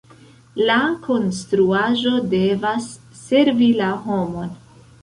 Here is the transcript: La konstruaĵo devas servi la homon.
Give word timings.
La 0.69 0.77
konstruaĵo 1.03 2.15
devas 2.33 2.91
servi 3.23 3.73
la 3.85 3.97
homon. 4.09 4.55